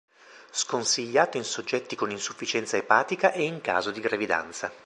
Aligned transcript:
Sconsigliato 0.49 1.37
in 1.37 1.43
soggetti 1.43 1.95
con 1.95 2.09
insufficienza 2.09 2.75
epatica 2.75 3.33
e 3.33 3.43
in 3.43 3.61
caso 3.61 3.91
di 3.91 3.99
gravidanza. 3.99 4.73